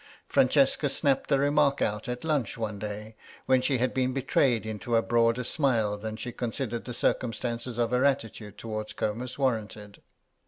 Francesca 0.27 0.89
snapped 0.89 1.29
the 1.29 1.37
remark 1.37 1.79
out 1.79 2.09
at 2.09 2.23
lunch 2.23 2.57
one 2.57 2.79
day 2.79 3.15
when 3.45 3.61
she 3.61 3.77
had 3.77 3.93
been 3.93 4.13
betrayed 4.13 4.65
into 4.65 4.95
a 4.95 5.01
broader 5.03 5.43
smile 5.43 5.95
than 5.95 6.15
she 6.15 6.31
considered 6.31 6.85
the 6.85 6.91
circumstances 6.95 7.77
of 7.77 7.91
her 7.91 8.03
attitude 8.03 8.57
towards 8.57 8.93
Comus 8.93 9.37
warranted. 9.37 10.01